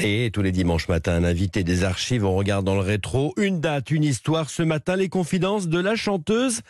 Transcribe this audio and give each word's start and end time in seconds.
Et 0.00 0.30
tous 0.32 0.42
les 0.42 0.52
dimanches 0.52 0.88
matin, 0.88 1.12
un 1.12 1.24
invité 1.24 1.64
des 1.64 1.82
archives, 1.82 2.24
on 2.24 2.34
regarde 2.34 2.64
dans 2.64 2.74
le 2.74 2.80
rétro, 2.80 3.32
une 3.36 3.60
date, 3.60 3.90
une 3.90 4.04
histoire. 4.04 4.48
Ce 4.48 4.62
matin, 4.62 4.94
les 4.94 5.08
confidences 5.08 5.68
de 5.68 5.78
la 5.80 5.96
chanteuse 5.96 6.60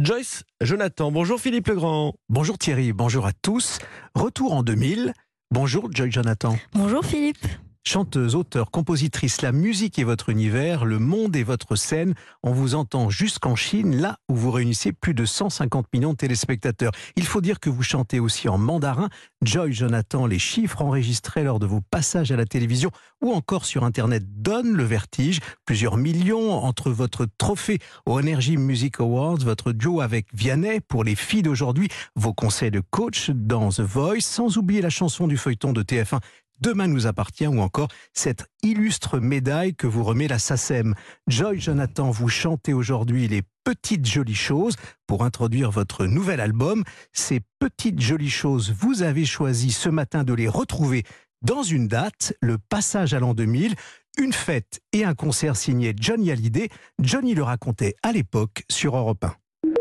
Joyce 0.00 0.44
Jonathan. 0.62 1.12
Bonjour 1.12 1.38
Philippe 1.38 1.68
Legrand. 1.68 2.14
Bonjour 2.28 2.56
Thierry, 2.56 2.92
bonjour 2.92 3.26
à 3.26 3.32
tous. 3.32 3.78
Retour 4.14 4.54
en 4.54 4.62
2000. 4.62 5.12
Bonjour 5.50 5.90
Joyce 5.92 6.12
Jonathan. 6.12 6.56
Bonjour 6.72 7.04
Philippe. 7.04 7.46
Chanteuse, 7.82 8.34
auteur, 8.34 8.70
compositrice, 8.70 9.40
la 9.40 9.52
musique 9.52 9.98
est 9.98 10.04
votre 10.04 10.28
univers, 10.28 10.84
le 10.84 10.98
monde 10.98 11.34
est 11.34 11.42
votre 11.42 11.76
scène. 11.76 12.14
On 12.42 12.52
vous 12.52 12.74
entend 12.74 13.08
jusqu'en 13.08 13.56
Chine, 13.56 13.96
là 13.96 14.18
où 14.28 14.34
vous 14.34 14.50
réunissez 14.50 14.92
plus 14.92 15.14
de 15.14 15.24
150 15.24 15.86
millions 15.94 16.12
de 16.12 16.16
téléspectateurs. 16.16 16.92
Il 17.16 17.24
faut 17.24 17.40
dire 17.40 17.58
que 17.58 17.70
vous 17.70 17.82
chantez 17.82 18.20
aussi 18.20 18.50
en 18.50 18.58
mandarin. 18.58 19.08
Joy 19.40 19.72
Jonathan, 19.72 20.26
les 20.26 20.38
chiffres 20.38 20.82
enregistrés 20.82 21.42
lors 21.42 21.58
de 21.58 21.64
vos 21.64 21.80
passages 21.80 22.30
à 22.30 22.36
la 22.36 22.44
télévision 22.44 22.90
ou 23.22 23.32
encore 23.32 23.64
sur 23.64 23.82
Internet 23.82 24.24
donnent 24.26 24.76
le 24.76 24.84
vertige. 24.84 25.40
Plusieurs 25.64 25.96
millions 25.96 26.52
entre 26.52 26.90
votre 26.90 27.26
trophée 27.38 27.78
au 28.04 28.18
Energy 28.18 28.58
Music 28.58 29.00
Awards, 29.00 29.38
votre 29.38 29.72
duo 29.72 30.02
avec 30.02 30.26
Vianney 30.34 30.80
pour 30.80 31.02
les 31.02 31.14
filles 31.14 31.42
d'aujourd'hui, 31.42 31.88
vos 32.14 32.34
conseils 32.34 32.70
de 32.70 32.82
coach 32.90 33.30
dans 33.30 33.70
The 33.70 33.80
Voice, 33.80 34.20
sans 34.20 34.58
oublier 34.58 34.82
la 34.82 34.90
chanson 34.90 35.26
du 35.26 35.38
feuilleton 35.38 35.72
de 35.72 35.82
TF1 35.82 36.20
Demain 36.60 36.88
nous 36.88 37.06
appartient 37.06 37.46
ou 37.46 37.60
encore 37.60 37.88
cette 38.12 38.46
illustre 38.62 39.18
médaille 39.18 39.74
que 39.74 39.86
vous 39.86 40.04
remet 40.04 40.28
la 40.28 40.38
SACEM. 40.38 40.94
Joy 41.26 41.58
Jonathan, 41.58 42.10
vous 42.10 42.28
chantez 42.28 42.74
aujourd'hui 42.74 43.28
les 43.28 43.42
petites 43.64 44.06
jolies 44.06 44.34
choses 44.34 44.74
pour 45.06 45.24
introduire 45.24 45.70
votre 45.70 46.04
nouvel 46.04 46.38
album. 46.38 46.84
Ces 47.12 47.40
petites 47.58 48.00
jolies 48.00 48.30
choses, 48.30 48.74
vous 48.78 49.02
avez 49.02 49.24
choisi 49.24 49.72
ce 49.72 49.88
matin 49.88 50.22
de 50.22 50.34
les 50.34 50.48
retrouver 50.48 51.04
dans 51.40 51.62
une 51.62 51.88
date, 51.88 52.34
le 52.42 52.58
passage 52.58 53.14
à 53.14 53.20
l'an 53.20 53.32
2000, 53.32 53.74
une 54.18 54.34
fête 54.34 54.80
et 54.92 55.04
un 55.04 55.14
concert 55.14 55.56
signé 55.56 55.94
Johnny 55.98 56.30
Hallyday. 56.30 56.68
Johnny 57.00 57.34
le 57.34 57.42
racontait 57.42 57.96
à 58.02 58.12
l'époque 58.12 58.64
sur 58.68 58.96
Europe 58.96 59.24
1. 59.24 59.34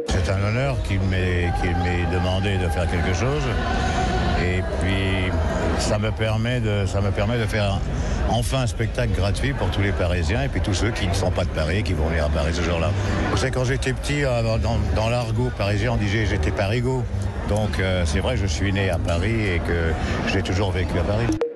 C'est 0.08 0.30
un 0.30 0.42
honneur 0.42 0.82
qu'il 0.84 1.02
m'ait 1.02 1.52
demandé 2.12 2.58
de 2.58 2.70
faire 2.70 2.90
quelque 2.90 3.14
chose. 3.14 3.44
Et 4.42 4.62
puis, 4.80 5.29
ça 5.90 5.98
me 5.98 6.12
permet 6.12 6.60
de, 6.60 6.86
ça 6.86 7.02
me 7.02 7.10
permet 7.10 7.40
de 7.40 7.48
faire 7.48 7.80
enfin 8.30 8.60
un 8.62 8.68
spectacle 8.68 9.12
gratuit 9.14 9.54
pour 9.54 9.72
tous 9.72 9.82
les 9.82 9.92
Parisiens 9.92 10.44
et 10.44 10.48
puis 10.48 10.62
tous 10.62 10.76
ceux 10.76 10.92
qui 10.92 11.08
ne 11.08 11.14
sont 11.16 11.32
pas 11.32 11.46
de 11.46 11.50
Paris, 11.50 11.82
qui 11.82 11.94
vont 11.94 12.06
venir 12.10 12.26
à 12.26 12.30
Paris 12.30 12.52
ce 12.54 12.62
jour-là. 12.62 12.92
Vous 13.32 13.38
savez, 13.38 13.52
quand 13.52 13.64
j'étais 13.64 13.94
petit, 13.94 14.24
euh, 14.24 14.60
dans, 14.96 15.10
l'argot 15.10 15.50
parisien, 15.58 15.94
on 15.94 15.98
disait 15.98 16.28
j'étais 16.28 16.52
parigo. 16.52 17.04
Donc 17.48 17.80
euh, 17.80 18.04
c'est 18.06 18.20
vrai, 18.20 18.38
je 18.38 18.46
suis 18.46 18.72
né 18.72 18.92
à 18.92 19.00
Paris 19.00 19.56
et 19.56 19.60
que 19.60 19.92
j'ai 20.32 20.44
toujours 20.44 20.70
vécu 20.70 20.96
à 21.00 21.04
Paris. 21.04 21.49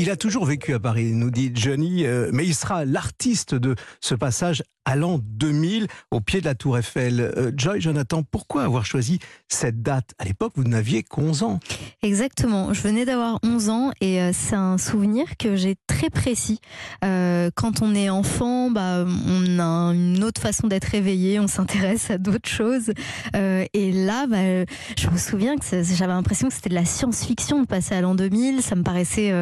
Il 0.00 0.08
a 0.08 0.16
toujours 0.16 0.46
vécu 0.46 0.72
à 0.72 0.80
Paris, 0.80 1.12
nous 1.12 1.30
dit 1.30 1.52
Johnny, 1.54 2.06
euh, 2.06 2.30
mais 2.32 2.46
il 2.46 2.54
sera 2.54 2.86
l'artiste 2.86 3.54
de 3.54 3.74
ce 4.00 4.14
passage 4.14 4.62
à 4.86 4.96
l'an 4.96 5.20
2000 5.22 5.88
au 6.10 6.22
pied 6.22 6.40
de 6.40 6.46
la 6.46 6.54
Tour 6.54 6.78
Eiffel. 6.78 7.20
Euh, 7.20 7.52
Joy, 7.54 7.82
Jonathan, 7.82 8.22
pourquoi 8.22 8.62
avoir 8.62 8.86
choisi 8.86 9.18
cette 9.48 9.82
date? 9.82 10.14
À 10.18 10.24
l'époque, 10.24 10.52
vous 10.56 10.64
n'aviez 10.64 11.02
qu'11 11.02 11.44
ans. 11.44 11.60
Exactement, 12.02 12.72
je 12.72 12.80
venais 12.80 13.04
d'avoir 13.04 13.38
11 13.42 13.68
ans 13.68 13.90
et 14.00 14.22
euh, 14.22 14.30
c'est 14.32 14.56
un 14.56 14.78
souvenir 14.78 15.36
que 15.36 15.54
j'ai 15.54 15.76
très 16.00 16.08
précis. 16.08 16.60
Euh, 17.04 17.50
quand 17.54 17.82
on 17.82 17.94
est 17.94 18.08
enfant, 18.08 18.70
bah, 18.70 19.04
on 19.06 19.58
a 19.58 19.92
une 19.92 20.24
autre 20.24 20.40
façon 20.40 20.66
d'être 20.66 20.86
réveillé, 20.86 21.38
on 21.40 21.46
s'intéresse 21.46 22.10
à 22.10 22.16
d'autres 22.16 22.48
choses. 22.48 22.92
et 23.34 23.92
là, 23.92 24.26
bah, 24.26 24.64
je 24.96 25.10
me 25.10 25.18
souviens 25.18 25.56
que 25.58 25.64
j'avais 25.82 26.12
l'impression 26.12 26.48
que 26.48 26.54
c'était 26.54 26.70
de 26.70 26.74
la 26.74 26.86
science-fiction 26.86 27.60
de 27.60 27.66
passer 27.66 27.94
à 27.94 28.00
l'an 28.00 28.14
2000. 28.14 28.62
Ça 28.62 28.76
me 28.76 28.82
paraissait 28.82 29.32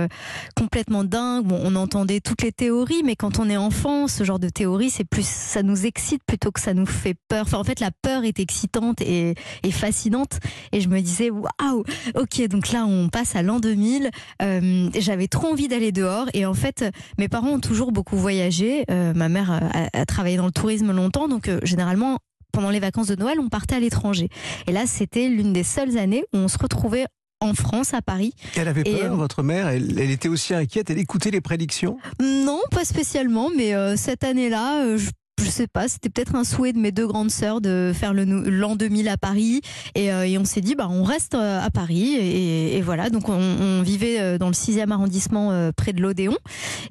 complètement 0.56 1.04
dingue. 1.04 1.46
On 1.52 1.76
entendait 1.76 2.20
toutes 2.20 2.42
les 2.42 2.52
théories, 2.52 3.02
mais 3.04 3.14
quand 3.14 3.38
on 3.38 3.48
est 3.48 3.56
enfant, 3.56 4.08
ce 4.08 4.24
genre 4.24 4.40
de 4.40 4.48
théorie, 4.48 4.90
c'est 4.90 5.04
plus 5.04 5.26
ça 5.26 5.62
nous 5.62 5.86
excite 5.86 6.22
plutôt 6.26 6.50
que 6.50 6.60
ça 6.60 6.74
nous 6.74 6.86
fait 6.86 7.14
peur. 7.28 7.46
En 7.52 7.64
fait, 7.64 7.78
la 7.78 7.90
peur 7.90 8.24
est 8.24 8.40
excitante 8.40 9.00
et, 9.00 9.34
fascinante. 9.70 10.40
Et 10.72 10.80
je 10.80 10.88
me 10.88 11.00
disais, 11.00 11.30
waouh, 11.30 11.84
ok, 12.16 12.48
donc 12.48 12.72
là, 12.72 12.84
on 12.84 13.08
passe 13.08 13.36
à 13.36 13.42
l'an 13.42 13.60
2000. 13.60 14.10
Euh, 14.42 14.90
J'avais 14.98 15.28
trop 15.28 15.48
envie 15.48 15.68
d'aller 15.68 15.92
dehors. 15.92 16.26
Et 16.34 16.46
en 16.48 16.54
fait, 16.54 16.84
mes 17.18 17.28
parents 17.28 17.50
ont 17.50 17.60
toujours 17.60 17.92
beaucoup 17.92 18.16
voyagé. 18.16 18.84
Euh, 18.90 19.12
ma 19.14 19.28
mère 19.28 19.50
a, 19.92 20.06
travaillé 20.06 20.36
dans 20.36 20.46
le 20.46 20.52
tourisme 20.52 20.92
longtemps. 20.92 21.28
Donc, 21.28 21.48
euh, 21.48 21.60
généralement, 21.62 22.18
pendant 22.52 22.70
les 22.70 22.80
vacances 22.80 23.08
de 23.08 23.16
Noël, 23.16 23.38
on 23.40 23.48
partait 23.48 23.76
à 23.76 23.80
l'étranger. 23.80 24.28
Et 24.66 24.72
là, 24.72 24.86
c'était 24.86 25.28
l'une 25.28 25.52
des 25.52 25.62
seules 25.62 25.98
années 25.98 26.24
où 26.32 26.38
on 26.38 26.48
se 26.48 26.58
retrouvait 26.58 27.06
en 27.40 27.54
France, 27.54 27.94
à 27.94 28.02
Paris. 28.02 28.32
Elle 28.56 28.68
avait 28.68 28.84
peur, 28.84 29.12
euh, 29.12 29.16
votre 29.16 29.42
mère? 29.42 29.68
Elle, 29.68 29.98
était 30.10 30.28
aussi 30.28 30.54
inquiète? 30.54 30.90
Elle 30.90 30.98
écoutait 30.98 31.30
les 31.30 31.40
prédictions? 31.40 31.98
Non, 32.20 32.60
pas 32.70 32.84
spécialement, 32.84 33.50
mais 33.56 33.74
euh, 33.74 33.96
cette 33.96 34.24
année-là, 34.24 34.84
euh, 34.84 34.98
je 34.98 35.10
je 35.38 35.50
sais 35.50 35.66
pas, 35.66 35.88
c'était 35.88 36.08
peut-être 36.08 36.34
un 36.34 36.44
souhait 36.44 36.72
de 36.72 36.78
mes 36.78 36.92
deux 36.92 37.06
grandes 37.06 37.30
sœurs 37.30 37.60
de 37.60 37.92
faire 37.94 38.12
l'an 38.14 38.76
2000 38.76 39.08
à 39.08 39.16
Paris. 39.16 39.60
Et, 39.94 40.12
euh, 40.12 40.26
et 40.26 40.38
on 40.38 40.44
s'est 40.44 40.60
dit, 40.60 40.74
bah, 40.74 40.88
on 40.90 41.02
reste 41.02 41.34
euh, 41.34 41.60
à 41.60 41.70
Paris. 41.70 42.14
Et, 42.14 42.76
et 42.76 42.82
voilà, 42.82 43.10
donc 43.10 43.28
on, 43.28 43.34
on, 43.34 43.82
vivait 43.82 44.20
euh, 44.20 44.38
dans 44.38 44.48
le 44.48 44.52
6e 44.52 44.90
arrondissement 44.90 45.70
près 45.76 45.92
de 45.92 46.00
l'Odéon. 46.00 46.36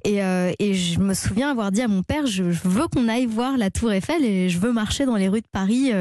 Et, 0.03 0.17
et, 0.59 0.73
je 0.73 0.99
me 0.99 1.13
souviens 1.13 1.51
avoir 1.51 1.71
dit 1.71 1.81
à 1.81 1.87
mon 1.87 2.03
père, 2.03 2.25
je, 2.25 2.43
veux 2.43 2.87
qu'on 2.87 3.07
aille 3.07 3.25
voir 3.25 3.57
la 3.57 3.69
Tour 3.69 3.91
Eiffel 3.91 4.23
et 4.23 4.49
je 4.49 4.59
veux 4.59 4.71
marcher 4.71 5.05
dans 5.05 5.15
les 5.15 5.27
rues 5.27 5.41
de 5.41 5.47
Paris 5.51 5.91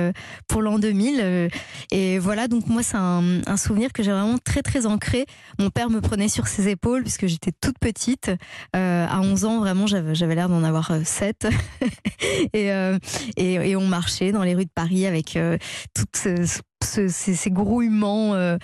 pour 0.48 0.62
l'an 0.62 0.78
2000. 0.78 1.50
Et 1.92 2.18
voilà, 2.18 2.48
donc 2.48 2.66
moi, 2.66 2.82
c'est 2.82 2.96
un, 2.96 3.40
un, 3.46 3.56
souvenir 3.56 3.92
que 3.92 4.02
j'ai 4.02 4.12
vraiment 4.12 4.38
très, 4.38 4.62
très 4.62 4.86
ancré. 4.86 5.26
Mon 5.58 5.70
père 5.70 5.90
me 5.90 6.00
prenait 6.00 6.28
sur 6.28 6.46
ses 6.46 6.68
épaules 6.68 7.02
puisque 7.02 7.26
j'étais 7.26 7.52
toute 7.60 7.78
petite. 7.78 8.30
à 8.72 9.20
11 9.20 9.44
ans, 9.44 9.60
vraiment, 9.60 9.86
j'avais 9.86 10.34
l'air 10.34 10.48
d'en 10.48 10.62
avoir 10.62 10.92
7. 11.04 11.48
Euh, 12.56 12.98
et, 13.36 13.54
et, 13.54 13.76
on 13.76 13.86
marchait 13.86 14.32
dans 14.32 14.42
les 14.42 14.54
rues 14.54 14.64
de 14.64 14.70
Paris 14.74 15.06
avec 15.06 15.36
euh, 15.36 15.58
toutes 15.94 16.16
ces, 16.16 17.08
ces, 17.08 17.50
grouillements 17.50 18.34
euh, 18.34 18.56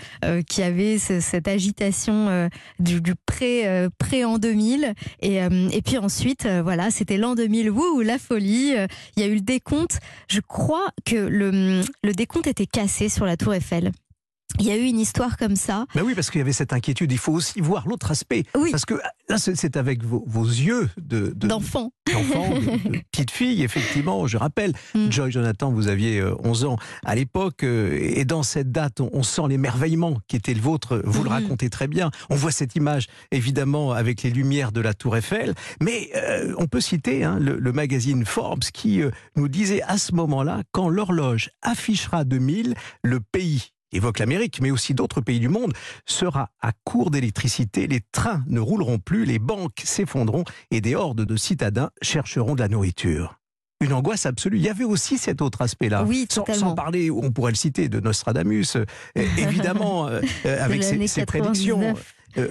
qui 0.49 0.63
avaient 0.63 0.99
cette 0.99 1.47
agitation 1.47 2.49
du, 2.79 3.01
du 3.01 3.15
pré, 3.27 3.89
pré 3.99 4.25
en 4.25 4.39
2000 4.39 4.95
et, 5.21 5.37
et 5.37 5.83
puis 5.83 5.99
ensuite 5.99 6.47
voilà 6.47 6.91
c'était 6.91 7.17
l'an 7.17 7.35
2000 7.35 7.71
wouh 7.71 8.01
la 8.01 8.19
folie 8.19 8.75
il 9.17 9.23
y 9.23 9.25
a 9.25 9.29
eu 9.29 9.35
le 9.35 9.41
décompte. 9.41 9.99
Je 10.29 10.41
crois 10.41 10.89
que 11.05 11.17
le, 11.17 11.83
le 12.03 12.13
décompte 12.13 12.47
était 12.47 12.67
cassé 12.67 13.09
sur 13.09 13.27
la 13.27 13.37
tour 13.37 13.55
Eiffel 13.55 13.93
il 14.59 14.67
y 14.67 14.71
a 14.71 14.77
eu 14.77 14.85
une 14.85 15.01
histoire 15.01 15.37
comme 15.37 15.57
ça. 15.57 15.87
Mais 15.95 16.03
oui, 16.03 16.15
parce 16.15 16.31
qu'il 16.31 16.39
y 16.39 16.43
avait 16.43 16.53
cette 16.53 16.73
inquiétude. 16.73 17.11
Il 17.13 17.19
faut 17.19 17.33
aussi 17.33 17.61
voir 17.61 17.89
l'autre 17.89 18.11
aspect. 18.11 18.45
Oui. 18.57 18.71
Parce 18.71 18.85
que 18.85 18.95
là, 19.29 19.39
c'est 19.39 19.77
avec 19.77 20.03
vos, 20.05 20.23
yeux 20.45 20.91
de 21.01 21.33
d'enfant, 21.35 21.93
d'enfant, 22.13 22.51
de, 22.51 22.99
petite 23.13 23.31
fille. 23.31 23.63
Effectivement, 23.63 24.27
je 24.27 24.37
rappelle, 24.37 24.73
mm. 24.95 25.11
Joy 25.11 25.31
Jonathan, 25.31 25.71
vous 25.71 25.89
aviez 25.89 26.23
11 26.45 26.65
euh, 26.65 26.69
ans 26.69 26.77
à 27.05 27.15
l'époque, 27.15 27.65
euh, 27.65 27.99
et 28.01 28.25
dans 28.25 28.43
cette 28.43 28.71
date, 28.71 29.01
on, 29.01 29.23
sent 29.23 29.43
l'émerveillement 29.49 30.19
qui 30.29 30.37
était 30.37 30.55
le 30.55 30.61
vôtre. 30.61 31.01
Vous 31.05 31.23
le 31.23 31.31
mm. 31.31 31.33
racontez 31.33 31.71
très 31.71 31.89
bien. 31.89 32.11
On 32.29 32.35
voit 32.35 32.53
cette 32.53 32.77
image, 32.77 33.07
évidemment, 33.31 33.93
avec 33.93 34.23
les 34.23 34.31
lumières 34.31 34.73
de 34.73 34.81
la 34.81 34.95
Tour 34.95 35.17
Eiffel. 35.17 35.55
Mais 35.81 36.11
euh, 36.17 36.55
on 36.59 36.67
peut 36.67 36.81
citer 36.81 37.25
hein, 37.25 37.39
le, 37.41 37.57
le, 37.57 37.73
magazine 37.73 38.25
Forbes 38.27 38.65
qui 38.65 39.01
nous 39.37 39.49
disait 39.49 39.83
à 39.83 39.97
ce 39.97 40.15
moment-là, 40.15 40.63
quand 40.73 40.89
l'horloge 40.89 41.51
affichera 41.63 42.25
2000, 42.25 42.75
le 43.03 43.21
pays 43.21 43.72
évoque 43.93 44.19
l'Amérique, 44.19 44.61
mais 44.61 44.71
aussi 44.71 44.95
d'autres 44.95 45.21
pays 45.21 45.41
du 45.41 45.49
monde, 45.49 45.73
sera 46.07 46.51
à 46.61 46.73
court 46.85 47.11
d'électricité, 47.11 47.87
les 47.87 48.01
trains 48.13 48.43
ne 48.47 48.61
rouleront 48.61 48.99
plus, 48.99 49.25
les 49.25 49.39
banques 49.39 49.83
s'effondront 49.85 50.45
et 50.71 50.81
des 50.81 50.95
hordes 50.95 51.25
de 51.25 51.37
citadins 51.37 51.91
chercheront 52.03 52.55
de 52.55 52.61
la 52.61 52.69
nourriture 52.69 53.39
une 53.83 53.93
angoisse 53.93 54.27
absolue. 54.27 54.59
Il 54.59 54.63
y 54.63 54.69
avait 54.69 54.85
aussi 54.85 55.19
cet 55.19 55.43
autre 55.43 55.63
aspect-là. 55.63 56.05
Oui, 56.05 56.27
sans, 56.31 56.45
sans, 56.47 56.75
parler, 56.75 57.11
on 57.11 57.31
pourrait 57.31 57.53
le 57.53 57.57
citer, 57.57 57.89
de 57.89 58.01
Nostradamus, 58.01 58.77
euh, 58.77 58.85
évidemment, 59.39 60.09
euh, 60.09 60.21
euh, 60.47 60.65
avec 60.65 60.83
ses, 60.83 61.27
prédictions. 61.27 61.95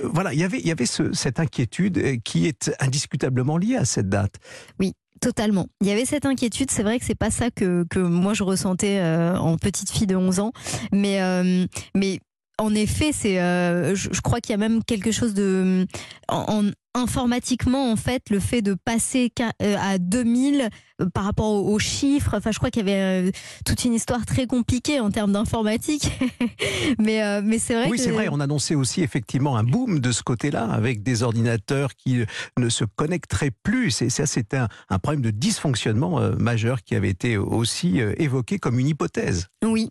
voilà, 0.04 0.34
il 0.34 0.40
y 0.40 0.44
avait, 0.44 0.60
il 0.60 0.68
y 0.68 0.72
avait 0.72 0.86
cette 0.86 1.40
inquiétude 1.40 2.22
qui 2.24 2.48
est 2.48 2.72
indiscutablement 2.80 3.58
liée 3.58 3.78
à 3.78 3.86
cette 3.86 4.10
date. 4.10 4.36
Oui, 4.80 4.94
Totalement. 5.22 5.68
Il 5.82 5.88
y 5.88 5.92
avait 5.92 6.06
cette 6.06 6.26
inquiétude. 6.26 6.72
C'est 6.72 6.82
vrai 6.82 6.98
que 6.98 7.06
c'est 7.06 7.16
pas 7.16 7.30
ça 7.30 7.52
que, 7.52 7.86
que 7.90 8.00
moi 8.00 8.34
je 8.34 8.44
ressentais 8.44 8.98
euh, 9.00 9.38
en 9.38 9.58
petite 9.58 9.92
fille 9.92 10.08
de 10.08 10.16
11 10.16 10.40
ans, 10.40 10.52
mais 10.92 11.22
euh, 11.22 11.66
mais 11.96 12.20
en 12.58 12.76
effet, 12.76 13.12
c'est, 13.12 13.40
euh, 13.40 13.96
je, 13.96 14.22
crois 14.22 14.40
qu'il 14.40 14.52
y 14.52 14.54
a 14.54 14.58
même 14.58 14.84
quelque 14.84 15.12
chose 15.12 15.34
de, 15.34 15.88
en, 16.28 16.64
informatiquement 16.94 17.92
en 17.92 17.96
fait, 17.96 18.30
le 18.30 18.40
fait 18.40 18.62
de 18.62 18.74
passer 18.74 19.32
euh, 19.62 19.76
à 19.80 19.98
2000 19.98 20.70
euh, 21.02 21.10
par 21.14 21.24
rapport 21.24 21.52
aux, 21.52 21.80
chiffres. 21.80 22.36
Enfin, 22.36 22.52
je 22.52 22.58
crois 22.58 22.70
qu'il 22.70 22.88
y 22.88 22.92
avait 22.92 23.32
toute 23.66 23.86
une 23.86 23.94
histoire 23.94 24.26
très 24.26 24.48
compliquée 24.48 25.00
en 25.00 25.10
termes 25.10 25.32
d'informatique. 25.32 26.12
mais 27.00 27.42
mais 27.42 27.60
c'est 27.60 27.74
vrai. 27.74 27.90
Oui, 27.90 27.98
c'est 27.98 28.12
vrai. 28.12 28.28
On 28.32 28.40
annonçait 28.40 28.76
aussi 28.76 29.02
effectivement 29.02 29.58
un 29.58 29.64
boom 29.64 30.00
de 30.00 30.12
ce 30.12 30.22
côté-là 30.24 30.66
avec 30.66 31.04
des 31.04 31.24
ordinateurs 31.24 31.96
qui 31.96 32.24
ne 32.58 32.70
se 32.70 32.84
connecteraient 32.84 33.52
plus. 33.64 34.02
Et 34.02 34.10
ça, 34.10 34.26
c'était 34.26 34.58
un, 34.58 34.68
un, 34.90 35.00
problème 35.00 35.22
de 35.22 35.32
dysfonctionnement 35.32 36.20
majeur 36.38 36.84
qui 36.84 36.96
avait 36.96 37.10
été 37.10 37.38
aussi 37.38 38.00
évoqué 38.00 38.60
comme 38.60 38.80
une 38.80 38.88
hypothèse. 38.88 39.48
Oui, 39.64 39.90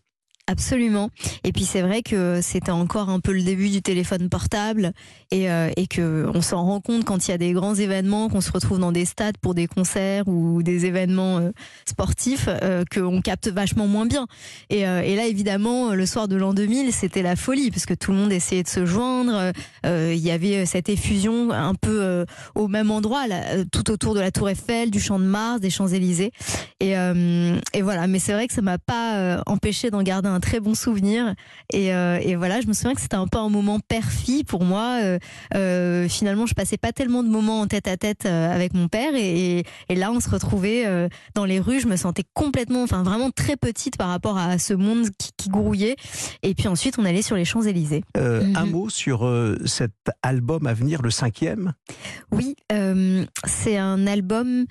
absolument. 0.50 1.10
Et 1.44 1.52
puis 1.52 1.64
c'est 1.64 1.80
vrai 1.80 2.02
que 2.02 2.40
c'était 2.42 2.72
encore 2.72 3.08
un 3.08 3.20
peu 3.20 3.32
le 3.32 3.42
début 3.42 3.68
du 3.68 3.82
téléphone 3.82 4.28
portable 4.28 4.92
et, 5.30 5.50
euh, 5.50 5.70
et 5.76 5.86
que 5.86 6.28
on 6.34 6.42
s'en 6.42 6.64
rend 6.64 6.80
compte 6.80 7.04
quand 7.04 7.28
il 7.28 7.30
y 7.30 7.34
a 7.34 7.38
des 7.38 7.52
grands 7.52 7.74
événements, 7.74 8.28
qu'on 8.28 8.40
se 8.40 8.50
retrouve 8.50 8.80
dans 8.80 8.90
des 8.90 9.04
stades 9.04 9.38
pour 9.38 9.54
des 9.54 9.68
concerts 9.68 10.26
ou 10.26 10.62
des 10.62 10.86
événements 10.86 11.38
euh, 11.38 11.50
sportifs, 11.86 12.48
euh, 12.48 12.84
qu'on 12.92 13.20
capte 13.20 13.48
vachement 13.48 13.86
moins 13.86 14.06
bien. 14.06 14.26
Et, 14.70 14.88
euh, 14.88 15.02
et 15.02 15.14
là, 15.14 15.26
évidemment, 15.26 15.94
le 15.94 16.04
soir 16.04 16.26
de 16.26 16.34
l'an 16.34 16.52
2000, 16.52 16.92
c'était 16.92 17.22
la 17.22 17.36
folie 17.36 17.70
parce 17.70 17.86
que 17.86 17.94
tout 17.94 18.10
le 18.10 18.18
monde 18.18 18.32
essayait 18.32 18.64
de 18.64 18.68
se 18.68 18.84
joindre. 18.84 19.52
Euh, 19.86 20.12
il 20.14 20.20
y 20.20 20.32
avait 20.32 20.66
cette 20.66 20.88
effusion 20.88 21.52
un 21.52 21.74
peu 21.74 22.24
au 22.54 22.66
même 22.66 22.90
endroit, 22.90 23.28
là, 23.28 23.64
tout 23.70 23.90
autour 23.90 24.14
de 24.14 24.20
la 24.20 24.30
Tour 24.32 24.48
Eiffel, 24.48 24.90
du 24.90 24.98
Champ 24.98 25.18
de 25.18 25.24
Mars, 25.24 25.60
des 25.60 25.70
Champs 25.70 25.86
Élysées. 25.86 26.32
Et, 26.80 26.96
euh, 26.98 27.56
et 27.74 27.82
voilà. 27.82 28.06
Mais 28.06 28.18
c'est 28.18 28.32
vrai 28.32 28.46
que 28.48 28.52
ça 28.54 28.62
m'a 28.62 28.78
pas 28.78 29.16
euh, 29.16 29.42
empêché 29.46 29.90
d'en 29.90 30.02
garder 30.02 30.28
un 30.28 30.40
très 30.40 30.60
bon 30.60 30.74
souvenir. 30.74 31.34
Et, 31.72 31.94
euh, 31.94 32.18
et 32.22 32.36
voilà, 32.36 32.60
je 32.60 32.66
me 32.66 32.72
souviens 32.72 32.94
que 32.94 33.00
c'était 33.00 33.16
un 33.16 33.26
peu 33.28 33.38
un 33.38 33.48
moment 33.48 33.78
père-fille 33.80 34.44
pour 34.44 34.64
moi. 34.64 34.98
Euh, 35.02 35.18
euh, 35.54 36.08
finalement, 36.08 36.46
je 36.46 36.54
passais 36.54 36.78
pas 36.78 36.92
tellement 36.92 37.22
de 37.22 37.28
moments 37.28 37.60
en 37.60 37.66
tête 37.66 37.86
à 37.86 37.96
tête 37.96 38.26
euh, 38.26 38.52
avec 38.52 38.74
mon 38.74 38.88
père. 38.88 39.14
Et, 39.14 39.58
et, 39.58 39.64
et 39.88 39.94
là, 39.94 40.10
on 40.10 40.20
se 40.20 40.28
retrouvait 40.28 40.86
euh, 40.86 41.08
dans 41.34 41.44
les 41.44 41.60
rues. 41.60 41.80
Je 41.80 41.86
me 41.86 41.96
sentais 41.96 42.24
complètement, 42.34 42.82
enfin 42.82 43.02
vraiment 43.02 43.30
très 43.30 43.56
petite 43.56 43.96
par 43.96 44.08
rapport 44.08 44.38
à 44.38 44.58
ce 44.58 44.74
monde 44.74 45.08
qui, 45.18 45.30
qui 45.36 45.48
grouillait. 45.48 45.96
Et 46.42 46.54
puis 46.54 46.68
ensuite, 46.68 46.98
on 46.98 47.04
allait 47.04 47.22
sur 47.22 47.36
les 47.36 47.44
Champs 47.44 47.62
Élysées. 47.62 48.04
Euh, 48.16 48.40
Mhm. 48.40 48.56
Un 48.56 48.66
mot 48.66 48.88
sur 48.88 49.26
euh, 49.26 49.58
cet 49.66 49.92
album 50.22 50.66
à 50.66 50.72
venir, 50.72 51.02
le 51.02 51.10
cinquième? 51.10 51.74
Oui, 52.32 52.56
euh, 52.72 53.24
c'est 53.44 53.76
un 53.76 54.06
album 54.06 54.64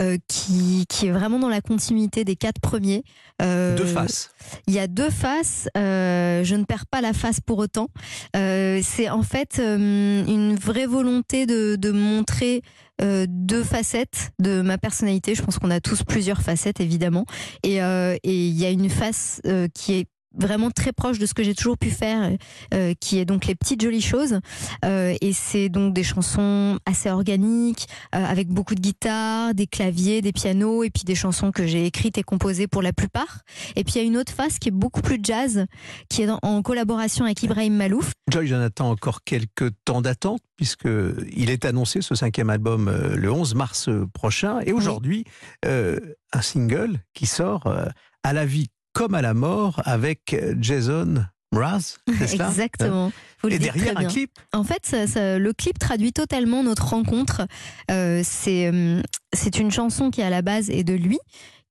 euh, 0.00 0.18
qui, 0.28 0.86
qui 0.88 1.06
est 1.06 1.10
vraiment 1.12 1.38
dans 1.38 1.48
la 1.48 1.60
continuité 1.60 2.24
des 2.24 2.36
quatre 2.36 2.60
premiers. 2.60 3.04
Euh, 3.42 3.76
Deux 3.76 3.86
faces. 3.86 4.30
Il 4.66 4.74
y 4.74 4.78
a 4.78 4.86
deux 4.86 5.10
faces. 5.10 5.68
euh, 5.76 6.44
je 6.44 6.54
ne 6.54 6.64
perds 6.64 6.86
pas 6.86 7.00
la 7.00 7.12
face 7.12 7.40
pour 7.40 7.58
autant. 7.58 7.88
Euh, 8.36 8.80
c'est 8.82 9.08
en 9.10 9.22
fait 9.22 9.58
une 9.58 10.56
vraie 10.56 10.86
volonté 10.86 11.46
de, 11.46 11.76
de 11.76 11.90
montrer 11.90 12.62
euh, 13.00 13.26
deux 13.28 13.64
facettes 13.64 14.30
de 14.38 14.62
ma 14.62 14.78
personnalité. 14.78 15.34
Je 15.34 15.42
pense 15.42 15.58
qu'on 15.58 15.70
a 15.70 15.80
tous 15.80 16.04
plusieurs 16.04 16.42
facettes, 16.42 16.80
évidemment. 16.80 17.26
Et 17.62 17.82
euh, 17.82 18.16
et 18.22 18.46
il 18.48 18.56
y 18.58 18.64
a 18.64 18.70
une 18.70 18.88
face 18.90 19.40
euh, 19.46 19.66
qui 19.74 19.94
est 19.94 20.06
vraiment 20.36 20.70
très 20.70 20.92
proche 20.92 21.18
de 21.18 21.26
ce 21.26 21.34
que 21.34 21.42
j'ai 21.42 21.54
toujours 21.54 21.78
pu 21.78 21.90
faire, 21.90 22.30
euh, 22.72 22.94
qui 23.00 23.18
est 23.18 23.24
donc 23.24 23.46
les 23.46 23.54
petites 23.54 23.82
jolies 23.82 24.00
choses. 24.00 24.40
Euh, 24.84 25.14
et 25.20 25.32
c'est 25.32 25.68
donc 25.68 25.94
des 25.94 26.02
chansons 26.02 26.78
assez 26.86 27.10
organiques, 27.10 27.86
euh, 28.14 28.24
avec 28.24 28.48
beaucoup 28.48 28.74
de 28.74 28.80
guitare, 28.80 29.54
des 29.54 29.66
claviers, 29.66 30.22
des 30.22 30.32
pianos, 30.32 30.84
et 30.84 30.90
puis 30.90 31.04
des 31.04 31.14
chansons 31.14 31.52
que 31.52 31.66
j'ai 31.66 31.86
écrites 31.86 32.18
et 32.18 32.22
composées 32.22 32.66
pour 32.66 32.82
la 32.82 32.92
plupart. 32.92 33.40
Et 33.76 33.84
puis 33.84 33.94
il 33.94 33.98
y 33.98 34.00
a 34.00 34.04
une 34.04 34.16
autre 34.16 34.32
face 34.32 34.58
qui 34.58 34.68
est 34.68 34.72
beaucoup 34.72 35.02
plus 35.02 35.18
jazz, 35.22 35.66
qui 36.08 36.22
est 36.22 36.28
en 36.42 36.62
collaboration 36.62 37.24
avec 37.24 37.42
Ibrahim 37.42 37.76
Malouf. 37.76 38.12
Joy 38.30 38.46
Jonathan, 38.46 38.90
encore 38.90 39.22
quelques 39.22 39.70
temps 39.84 40.00
d'attente, 40.00 40.40
puisque 40.56 40.88
il 41.36 41.50
est 41.50 41.64
annoncé 41.64 42.00
ce 42.00 42.14
cinquième 42.14 42.50
album 42.50 42.88
euh, 42.88 43.16
le 43.16 43.30
11 43.30 43.54
mars 43.54 43.88
euh, 43.88 44.06
prochain. 44.12 44.60
Et 44.60 44.72
aujourd'hui, 44.72 45.24
euh, 45.64 45.98
un 46.32 46.42
single 46.42 47.00
qui 47.12 47.26
sort 47.26 47.66
euh, 47.66 47.86
à 48.22 48.32
la 48.32 48.46
vie 48.46 48.68
comme 48.94 49.14
à 49.14 49.20
la 49.22 49.34
mort 49.34 49.82
avec 49.84 50.34
Jason 50.60 51.26
Mraz, 51.52 51.96
c'est 52.18 52.26
cela 52.26 52.48
Exactement. 52.48 53.12
Vous 53.42 53.48
le 53.48 53.54
Et 53.56 53.58
derrière 53.58 53.96
un 53.98 54.04
clip 54.06 54.30
En 54.52 54.64
fait, 54.64 54.80
ça- 54.86 55.06
ça- 55.06 55.38
le 55.38 55.52
clip 55.52 55.78
traduit 55.78 56.12
totalement 56.12 56.62
notre 56.64 56.88
rencontre. 56.88 57.42
Euh, 57.90 58.22
c'est 58.24 58.70
euh, 58.72 59.00
c'est 59.34 59.58
une 59.58 59.70
chanson 59.70 60.10
qui 60.10 60.22
à 60.22 60.30
la 60.30 60.42
base 60.42 60.70
est 60.70 60.82
de 60.84 60.94
lui, 60.94 61.18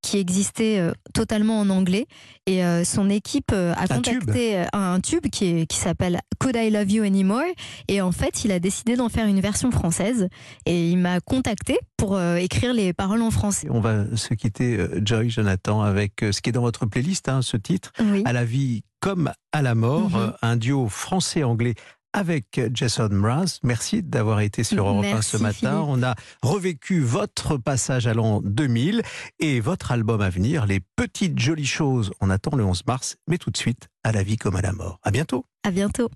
qui 0.03 0.17
existait 0.19 0.77
euh, 0.79 0.91
totalement 1.15 1.59
en 1.59 1.69
anglais, 1.71 2.05
et 2.45 2.63
euh, 2.63 2.83
son 2.83 3.09
équipe 3.09 3.51
euh, 3.53 3.73
a 3.75 3.83
Un 3.83 3.87
contacté 3.87 4.63
un 4.73 4.99
tube 4.99 5.27
qui, 5.31 5.45
est- 5.45 5.65
qui 5.65 5.77
s'appelle 5.77 6.19
Could 6.39 6.55
I 6.55 6.69
Love 6.69 6.91
You 6.91 7.03
Anymore, 7.03 7.41
et 7.87 8.01
en 8.01 8.11
fait, 8.11 8.43
il 8.45 8.51
a 8.51 8.59
décidé 8.59 8.95
d'en 8.95 9.09
faire 9.09 9.25
une 9.25 9.39
version 9.39 9.71
française, 9.71 10.27
et 10.65 10.89
il 10.89 10.97
m'a 10.97 11.19
contacté 11.21 11.79
pour 11.97 12.19
écrire 12.21 12.73
les 12.73 12.91
paroles 12.93 13.21
en 13.21 13.31
français. 13.31 13.67
On 13.71 13.79
va 13.79 14.05
se 14.15 14.33
quitter, 14.33 14.77
Joy 15.03 15.29
Jonathan, 15.29 15.81
avec 15.81 16.13
ce 16.19 16.41
qui 16.41 16.49
est 16.49 16.53
dans 16.53 16.61
votre 16.61 16.85
playlist, 16.85 17.29
hein, 17.29 17.41
ce 17.41 17.55
titre, 17.57 17.91
Oui. 17.99 18.21
À 18.25 18.33
la 18.33 18.43
vie 18.45 18.83
comme 18.99 19.31
à 19.53 19.61
la 19.61 19.73
mort, 19.75 20.09
Mhm. 20.11 20.33
un 20.41 20.55
duo 20.57 20.87
français-anglais 20.89 21.75
avec 22.13 22.61
Jason 22.73 23.09
Mraz. 23.11 23.59
Merci 23.63 24.03
d'avoir 24.03 24.39
été 24.39 24.63
sur 24.63 24.87
Europe 24.87 25.05
1 25.05 25.21
ce 25.21 25.37
matin. 25.37 25.83
Philippe. 25.83 25.85
On 25.87 26.03
a 26.03 26.15
revécu 26.41 27.01
votre 27.01 27.57
passage 27.57 28.07
à 28.07 28.13
l'an 28.13 28.41
2000 28.43 29.01
et 29.39 29.59
votre 29.59 29.91
album 29.91 30.21
à 30.21 30.29
venir, 30.29 30.65
Les 30.65 30.79
Petites 30.95 31.39
Jolies 31.39 31.65
Choses. 31.65 32.11
On 32.21 32.29
attend 32.29 32.55
le 32.55 32.63
11 32.63 32.85
mars, 32.87 33.17
mais 33.27 33.37
tout 33.37 33.51
de 33.51 33.57
suite, 33.57 33.89
à 34.03 34.11
la 34.11 34.23
vie 34.23 34.37
comme 34.37 34.55
à 34.55 34.61
la 34.61 34.71
mort. 34.71 34.99
À 35.03 35.11
bientôt. 35.11 35.45
À 35.63 35.71
bientôt. 35.71 36.09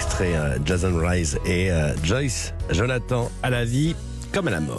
Extrait, 0.00 0.34
euh, 0.34 0.56
Jason 0.64 0.96
Rise 0.96 1.38
et 1.44 1.70
euh, 1.70 1.92
Joyce 2.02 2.54
Jonathan 2.70 3.30
à 3.42 3.50
la 3.50 3.66
vie 3.66 3.94
comme 4.32 4.48
à 4.48 4.50
la 4.50 4.60
mort. 4.60 4.78